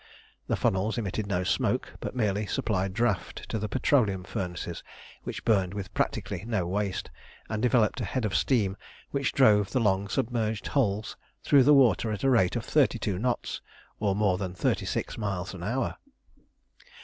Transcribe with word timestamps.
The 0.47 0.55
funnels 0.55 0.97
emitted 0.97 1.27
no 1.27 1.43
smoke, 1.43 1.93
but 1.99 2.15
merely 2.15 2.47
supplied 2.47 2.91
draught 2.91 3.47
to 3.49 3.59
the 3.59 3.69
petroleum 3.69 4.23
furnaces, 4.23 4.81
which 5.25 5.45
burned 5.45 5.75
with 5.75 5.93
practically 5.93 6.43
no 6.43 6.65
waste, 6.65 7.11
and 7.51 7.61
developed 7.61 8.01
a 8.01 8.05
head 8.05 8.25
of 8.25 8.35
steam 8.35 8.75
which 9.11 9.31
drove 9.31 9.69
the 9.69 9.79
long 9.79 10.07
submerged 10.07 10.65
hulls 10.65 11.17
through 11.43 11.61
the 11.61 11.75
water 11.75 12.11
at 12.11 12.23
a 12.23 12.31
rate 12.31 12.55
of 12.55 12.65
thirty 12.65 12.97
two 12.97 13.19
knots, 13.19 13.61
or 13.99 14.15
more 14.15 14.39
than 14.39 14.55
thirty 14.55 14.87
six 14.87 15.19
miles 15.19 15.53
an 15.53 15.61
hour. 15.61 15.97